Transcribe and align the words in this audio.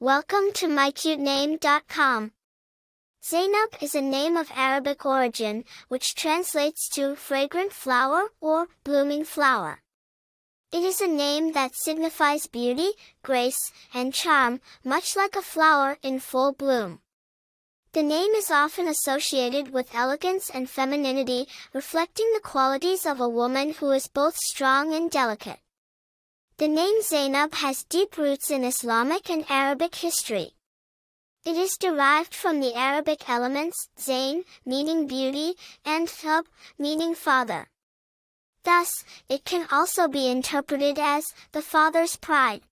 Welcome 0.00 0.52
to 0.54 0.68
mycutename.com. 0.68 2.30
Zainab 3.20 3.70
is 3.82 3.96
a 3.96 4.00
name 4.00 4.36
of 4.36 4.48
Arabic 4.54 5.04
origin, 5.04 5.64
which 5.88 6.14
translates 6.14 6.88
to 6.90 7.16
fragrant 7.16 7.72
flower 7.72 8.28
or 8.40 8.68
blooming 8.84 9.24
flower. 9.24 9.82
It 10.70 10.84
is 10.84 11.00
a 11.00 11.08
name 11.08 11.50
that 11.54 11.74
signifies 11.74 12.46
beauty, 12.46 12.90
grace, 13.24 13.72
and 13.92 14.14
charm, 14.14 14.60
much 14.84 15.16
like 15.16 15.34
a 15.34 15.42
flower 15.42 15.98
in 16.00 16.20
full 16.20 16.52
bloom. 16.52 17.00
The 17.90 18.04
name 18.04 18.30
is 18.36 18.52
often 18.52 18.86
associated 18.86 19.72
with 19.72 19.96
elegance 19.96 20.48
and 20.48 20.70
femininity, 20.70 21.48
reflecting 21.74 22.30
the 22.34 22.40
qualities 22.40 23.04
of 23.04 23.18
a 23.18 23.28
woman 23.28 23.72
who 23.72 23.90
is 23.90 24.06
both 24.06 24.36
strong 24.36 24.94
and 24.94 25.10
delicate. 25.10 25.58
The 26.58 26.66
name 26.66 27.02
Zainab 27.02 27.54
has 27.54 27.84
deep 27.84 28.18
roots 28.18 28.50
in 28.50 28.64
Islamic 28.64 29.30
and 29.30 29.44
Arabic 29.48 29.94
history. 29.94 30.54
It 31.44 31.56
is 31.56 31.78
derived 31.78 32.34
from 32.34 32.58
the 32.58 32.74
Arabic 32.74 33.28
elements 33.28 33.88
Zain, 33.96 34.42
meaning 34.66 35.06
beauty, 35.06 35.54
and 35.84 36.10
Thub, 36.10 36.46
meaning 36.76 37.14
father. 37.14 37.68
Thus, 38.64 39.04
it 39.28 39.44
can 39.44 39.68
also 39.70 40.08
be 40.08 40.28
interpreted 40.28 40.98
as 40.98 41.26
the 41.52 41.62
father's 41.62 42.16
pride. 42.16 42.62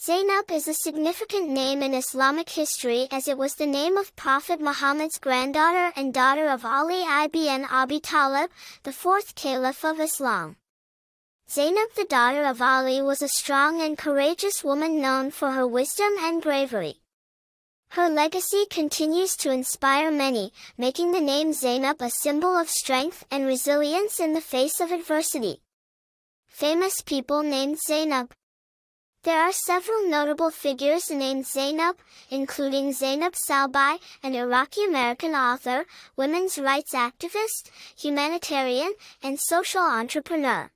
Zainab 0.00 0.52
is 0.52 0.68
a 0.68 0.74
significant 0.74 1.50
name 1.50 1.82
in 1.82 1.94
Islamic 1.94 2.50
history 2.50 3.08
as 3.10 3.26
it 3.26 3.36
was 3.36 3.56
the 3.56 3.66
name 3.66 3.96
of 3.96 4.14
Prophet 4.14 4.60
Muhammad's 4.60 5.18
granddaughter 5.18 5.92
and 5.96 6.14
daughter 6.14 6.48
of 6.48 6.64
Ali 6.64 7.02
ibn 7.02 7.64
Abi 7.64 7.98
Talib, 7.98 8.52
the 8.84 8.92
fourth 8.92 9.34
caliph 9.34 9.84
of 9.84 9.98
Islam. 9.98 10.54
Zainab 11.54 11.92
the 11.96 12.06
daughter 12.06 12.46
of 12.46 12.62
Ali 12.62 13.02
was 13.02 13.20
a 13.20 13.28
strong 13.28 13.82
and 13.82 13.98
courageous 13.98 14.64
woman 14.64 15.02
known 15.02 15.30
for 15.30 15.50
her 15.50 15.66
wisdom 15.66 16.14
and 16.20 16.40
bravery. 16.40 16.94
Her 17.90 18.08
legacy 18.08 18.64
continues 18.70 19.36
to 19.36 19.50
inspire 19.50 20.10
many, 20.10 20.54
making 20.78 21.12
the 21.12 21.20
name 21.20 21.52
Zainab 21.52 22.00
a 22.00 22.08
symbol 22.08 22.56
of 22.56 22.70
strength 22.70 23.26
and 23.30 23.44
resilience 23.44 24.18
in 24.18 24.32
the 24.32 24.40
face 24.40 24.80
of 24.80 24.92
adversity. 24.92 25.60
Famous 26.48 27.02
people 27.02 27.42
named 27.42 27.78
Zainab 27.86 28.32
There 29.22 29.38
are 29.38 29.52
several 29.52 30.08
notable 30.08 30.50
figures 30.50 31.10
named 31.10 31.44
Zainab, 31.46 31.96
including 32.30 32.94
Zainab 32.94 33.34
Salbi, 33.34 33.98
an 34.22 34.34
Iraqi-American 34.34 35.34
author, 35.34 35.84
women's 36.16 36.58
rights 36.58 36.94
activist, 36.94 37.70
humanitarian, 37.94 38.94
and 39.22 39.38
social 39.38 39.82
entrepreneur. 39.82 40.70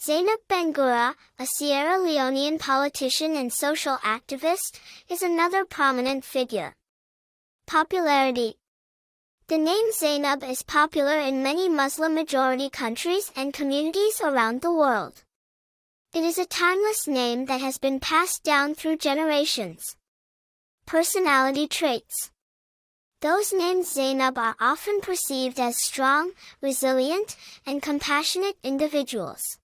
Zainab 0.00 0.38
Bangura, 0.48 1.16
a 1.40 1.44
Sierra 1.44 1.98
Leonean 1.98 2.56
politician 2.60 3.34
and 3.34 3.52
social 3.52 3.96
activist, 3.96 4.78
is 5.08 5.22
another 5.22 5.64
prominent 5.64 6.24
figure. 6.24 6.76
Popularity 7.66 8.54
The 9.48 9.58
name 9.58 9.90
Zainab 9.92 10.44
is 10.44 10.62
popular 10.62 11.18
in 11.18 11.42
many 11.42 11.68
Muslim-majority 11.68 12.70
countries 12.70 13.32
and 13.34 13.52
communities 13.52 14.20
around 14.22 14.62
the 14.62 14.72
world. 14.72 15.24
It 16.14 16.22
is 16.22 16.38
a 16.38 16.46
timeless 16.46 17.08
name 17.08 17.46
that 17.46 17.60
has 17.60 17.78
been 17.78 17.98
passed 17.98 18.44
down 18.44 18.76
through 18.76 18.98
generations. 18.98 19.96
Personality 20.86 21.66
traits 21.66 22.30
those 23.20 23.52
named 23.52 23.84
Zainab 23.84 24.38
are 24.38 24.54
often 24.60 25.00
perceived 25.00 25.58
as 25.58 25.76
strong, 25.76 26.30
resilient, 26.60 27.36
and 27.66 27.82
compassionate 27.82 28.54
individuals. 28.62 29.58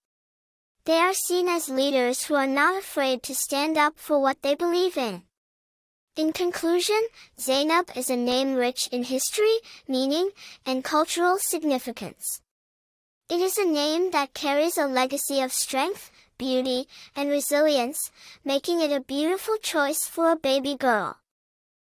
They 0.87 0.99
are 0.99 1.15
seen 1.15 1.49
as 1.49 1.71
leaders 1.71 2.25
who 2.25 2.35
are 2.35 2.47
not 2.47 2.79
afraid 2.79 3.23
to 3.23 3.35
stand 3.35 3.79
up 3.79 3.99
for 3.99 4.21
what 4.21 4.43
they 4.43 4.55
believe 4.55 4.99
in. 4.99 5.23
In 6.15 6.33
conclusion, 6.33 7.01
Zainab 7.41 7.91
is 7.97 8.11
a 8.11 8.17
name 8.17 8.55
rich 8.55 8.89
in 8.93 9.05
history, 9.05 9.57
meaning, 9.89 10.31
and 10.67 10.85
cultural 10.85 11.39
significance. 11.39 12.43
It 13.31 13.41
is 13.41 13.57
a 13.57 13.65
name 13.65 14.11
that 14.11 14.35
carries 14.35 14.77
a 14.77 14.87
legacy 14.87 15.41
of 15.41 15.53
strength, 15.53 16.11
beauty, 16.37 16.87
and 17.17 17.31
resilience, 17.31 18.11
making 18.45 18.81
it 18.81 18.93
a 18.93 19.01
beautiful 19.01 19.57
choice 19.57 20.05
for 20.05 20.31
a 20.31 20.37
baby 20.37 20.77
girl. 20.77 21.17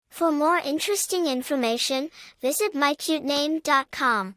For 0.09 0.31
more 0.31 0.57
interesting 0.59 1.25
information, 1.25 2.11
visit 2.39 2.73
mycutename.com. 2.73 4.35